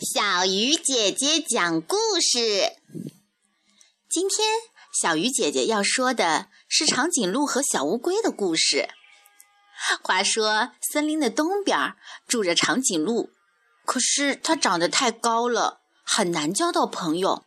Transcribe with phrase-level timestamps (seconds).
[0.00, 2.70] 小鱼姐姐讲故事。
[4.08, 4.48] 今天，
[4.92, 8.88] 小鱼姐姐要说的是长颈鹿和小乌龟的故事。
[10.00, 11.94] 话说，森林的东边
[12.28, 13.30] 住着长颈鹿，
[13.84, 17.46] 可是它长得太高了，很难交到朋友。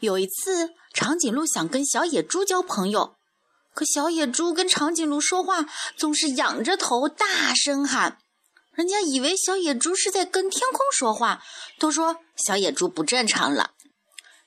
[0.00, 3.16] 有一次，长颈鹿想跟小野猪交朋友，
[3.74, 5.66] 可小野猪跟长颈鹿说话
[5.98, 8.20] 总是仰着头大声喊。
[8.74, 11.42] 人家以为小野猪是在跟天空说话，
[11.78, 13.70] 都说小野猪不正常了。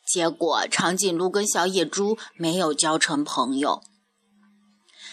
[0.05, 3.83] 结果长颈鹿跟小野猪没有交成朋友。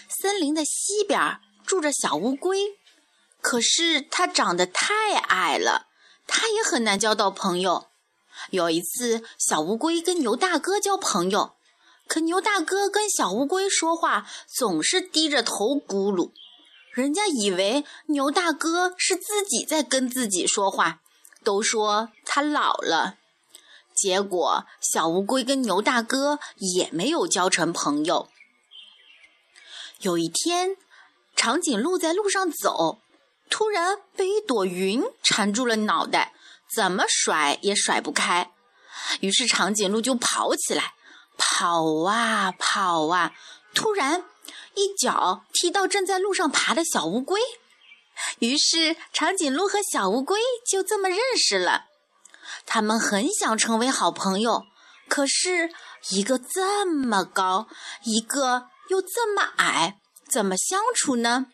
[0.07, 2.77] 森林的西边住着小乌龟，
[3.41, 5.87] 可是它长得太矮了，
[6.27, 7.87] 它也很难交到朋友。
[8.51, 11.55] 有一次，小乌龟跟牛大哥交朋友，
[12.07, 16.31] 可牛大哥跟小乌龟说话总是低着头咕噜。
[16.95, 21.01] 人家以为牛大哥是自己在跟自己说话，
[21.43, 23.17] 都说他老了。
[23.93, 28.29] 结果小乌龟跟牛大哥也没有交成朋友。
[29.99, 30.77] 有一天，
[31.35, 33.01] 长颈鹿在路上走，
[33.49, 36.31] 突然被一朵云缠住了脑袋，
[36.73, 38.53] 怎么甩也甩不开。
[39.19, 40.93] 于是长颈鹿就跑起来，
[41.37, 43.33] 跑啊跑啊，
[43.73, 44.23] 突然。
[44.75, 47.39] 一脚踢到正在路上爬的小乌龟，
[48.39, 51.85] 于是长颈鹿和小乌龟就这么认识了。
[52.65, 54.65] 他们很想成为好朋友，
[55.07, 55.71] 可是
[56.09, 57.67] 一个这么高，
[58.03, 61.47] 一个又这么矮，怎么相处呢？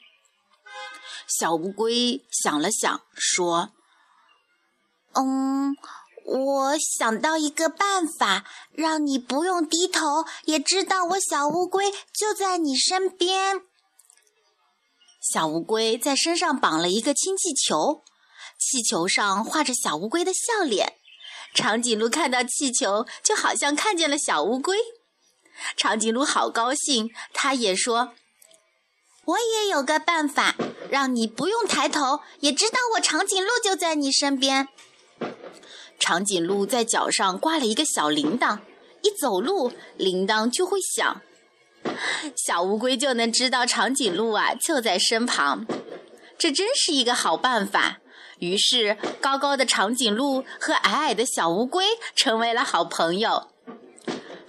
[1.28, 3.72] 小乌龟想了想，说
[5.16, 5.76] ：“嗯。”
[6.26, 13.62] 我想到一个办法，让你不用低头，也知道我小乌龟就在你身边。
[15.34, 18.04] 小乌龟在身上绑了一个氢气球，
[18.58, 20.94] 气球上画着小乌龟的笑脸。
[21.54, 24.78] 长颈鹿看到气球，就好像看见了小乌龟。
[25.76, 28.14] 长颈鹿好高兴，他也说
[29.26, 30.56] ：“我也有个办法，
[30.90, 34.70] 让你不用抬头，也知道我长颈鹿就在你身边。”
[36.02, 38.58] 长颈鹿在脚上挂了一个小铃铛，
[39.04, 41.22] 一走路铃铛就会响，
[42.36, 45.68] 小乌龟就能知道长颈鹿啊就在身旁。
[46.40, 48.00] 这真是一个好办法。
[48.40, 51.86] 于是，高高的长颈鹿和矮矮的小乌龟
[52.16, 53.51] 成为了好朋友。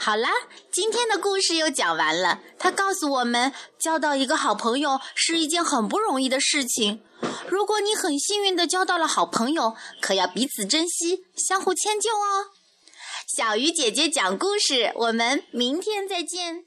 [0.05, 0.31] 好啦，
[0.73, 2.41] 今天的故事又讲完了。
[2.59, 7.05] 它告诉我们，交到一个好朋友是一件很不容易的事情。
[7.47, 12.51] 如果你很幸运的交到了好朋友，可要彼此珍惜，相互迁就哦。
[13.37, 16.65] 小鱼姐姐讲故事，我们明天再见。